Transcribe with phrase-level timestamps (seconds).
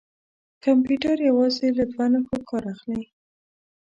[0.63, 3.03] کمپیوټر یوازې له دوه نښو کار اخلي.